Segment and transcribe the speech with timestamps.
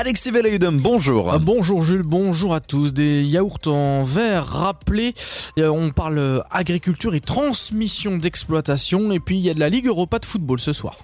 [0.00, 1.32] Alexis Velayudum, bonjour.
[1.32, 2.92] Ah, bonjour Jules, bonjour à tous.
[2.92, 5.12] Des yaourts en verre rappelés.
[5.58, 9.10] Euh, on parle agriculture et transmission d'exploitation.
[9.10, 10.98] Et puis il y a de la Ligue Europa de football ce soir.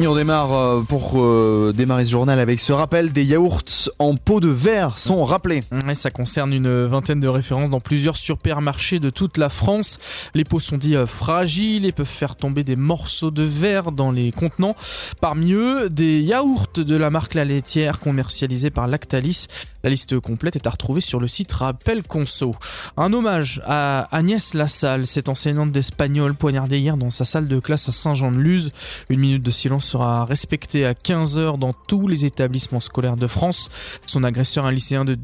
[0.00, 3.62] Et on démarre euh, pour euh, démarrer ce journal avec ce rappel des yaourts
[3.98, 5.64] en pot de verre sont rappelés.
[5.94, 9.98] ça concerne une vingtaine de références dans plusieurs supermarchés de toute la France.
[10.34, 14.10] Les pots sont dits euh, fragiles et peuvent faire tomber des morceaux de verre dans
[14.10, 14.74] les contenants.
[15.20, 19.46] Parmi eux, des yaourts de la marque La Laitière commercialisés par Lactalis.
[19.84, 22.54] La liste complète est à retrouver sur le site Rappel Conso.
[22.96, 27.88] Un hommage à Agnès Lassalle, cette enseignante d'espagnol poignardée hier dans sa salle de classe
[27.88, 28.72] à Saint-Jean-de-Luz.
[29.10, 33.68] Une minute de silence sera respecté à 15h dans tous les établissements scolaires de France.
[34.06, 35.16] Son agresseur, un lycéen de,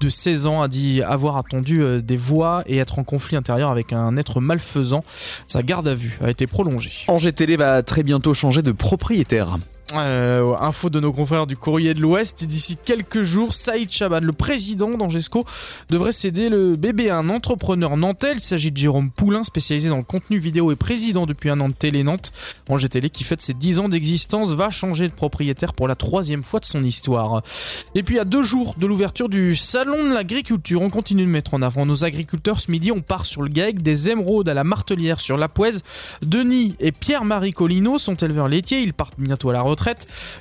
[0.00, 3.70] de 16 ans, a dit avoir attendu euh, des voix et être en conflit intérieur
[3.70, 5.04] avec un être malfaisant.
[5.48, 6.92] Sa garde à vue a été prolongée.
[7.08, 9.58] Angers Télé va très bientôt changer de propriétaire.
[9.94, 14.32] Euh, info de nos confrères du Courrier de l'Ouest, d'ici quelques jours, Saïd Chaban, le
[14.32, 15.44] président d'Angesco,
[15.90, 18.32] devrait céder le bébé à un entrepreneur nantais.
[18.32, 21.68] Il s'agit de Jérôme Poulain, spécialisé dans le contenu vidéo et président depuis un an
[21.68, 22.32] de Télé Nantes.
[22.68, 26.42] Angers Télé, qui fête ses 10 ans d'existence, va changer de propriétaire pour la troisième
[26.42, 27.42] fois de son histoire.
[27.94, 31.54] Et puis à deux jours de l'ouverture du Salon de l'Agriculture, on continue de mettre
[31.54, 32.58] en avant nos agriculteurs.
[32.58, 35.84] Ce midi, on part sur le GAEC des émeraudes à la Martelière sur la Poise.
[36.22, 39.75] Denis et Pierre-Marie Collineau sont éleveurs laitiers, ils partent bientôt à la retraite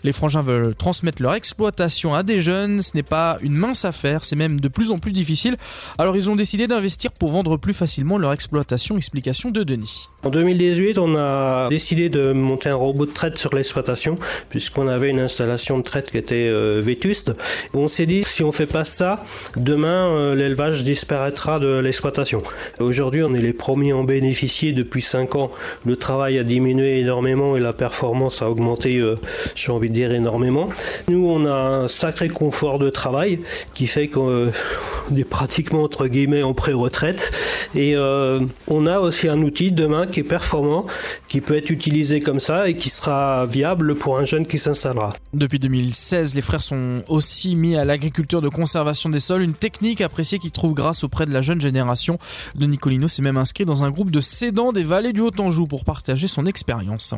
[0.03, 2.81] les frangins veulent transmettre leur exploitation à des jeunes.
[2.81, 5.57] Ce n'est pas une mince affaire, c'est même de plus en plus difficile.
[5.97, 8.97] Alors ils ont décidé d'investir pour vendre plus facilement leur exploitation.
[8.97, 10.09] Explication de Denis.
[10.23, 14.17] En 2018, on a décidé de monter un robot de traite sur l'exploitation,
[14.49, 17.33] puisqu'on avait une installation de traite qui était euh, vétuste.
[17.75, 19.23] On s'est dit, si on fait pas ça,
[19.55, 22.41] demain, euh, l'élevage disparaîtra de l'exploitation.
[22.79, 25.51] Aujourd'hui, on est les premiers en bénéficier depuis 5 ans.
[25.85, 29.17] Le travail a diminué énormément et la performance a augmenté, euh,
[29.55, 30.69] j'ai envie de dire, énormément.
[31.09, 33.39] Nous, on a un sacré confort de travail
[33.73, 34.51] qui fait qu'on
[35.15, 37.31] est pratiquement, entre guillemets, en pré-retraite.
[37.75, 40.85] Et on a aussi un outil demain qui est performant,
[41.27, 45.13] qui peut être utilisé comme ça et qui sera viable pour un jeune qui s'installera.
[45.33, 50.01] Depuis 2016, les frères sont aussi mis à l'agriculture de conservation des sols, une technique
[50.01, 52.17] appréciée qu'ils trouvent grâce auprès de la jeune génération.
[52.55, 55.83] De Nicolino s'est même inscrit dans un groupe de cédants des vallées du Haut-Anjou pour
[55.83, 57.13] partager son expérience.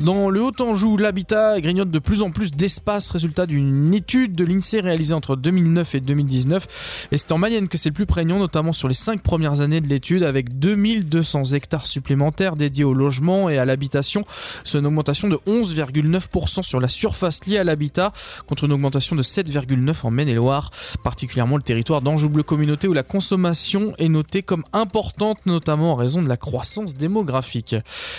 [0.00, 4.80] Dans le Haut-Anjou, l'habitat grignote de plus en plus d'espace, résultat d'une étude de l'INSEE
[4.80, 7.08] réalisée entre 2009 et 2019.
[7.10, 9.80] Et c'est en Mayenne que c'est le plus prégnant, notamment sur les 5 premières années
[9.80, 14.24] de l'étude, avec 2200 hectares supplémentaires dédiés au logement et à l'habitation.
[14.62, 18.12] C'est une augmentation de 11,9% sur la surface liée à l'habitat,
[18.46, 20.70] contre une augmentation de 7,9% en Maine-et-Loire,
[21.02, 25.96] particulièrement le territoire d'Anjou Bleu Communauté où la consommation est notée comme importante, notamment en
[25.96, 27.74] raison de la croissance démographique.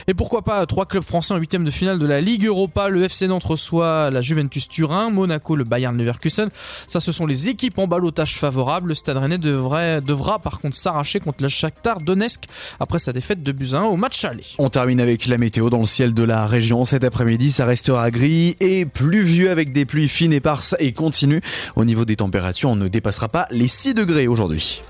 [0.08, 2.90] Et pourquoi pas trois clubs français en 8 de finale de la Ligue Europa.
[2.90, 6.50] Le FC Nantes reçoit la Juventus Turin, Monaco le Bayern Leverkusen.
[6.88, 8.90] Ça, ce sont les équipes en balotage favorable.
[8.90, 12.46] Le Stade Rennais devrait, devra par contre s'arracher contre le Shakhtar Donetsk
[12.80, 14.44] après sa défaite de Buzyn au match aller.
[14.58, 16.86] On termine avec la météo dans le ciel de la région.
[16.86, 21.42] Cet après-midi, ça restera gris et pluvieux avec des pluies fines, éparses et continues.
[21.76, 24.82] Au niveau des températures, on ne dépassera pas les 6 degrés aujourd'hui.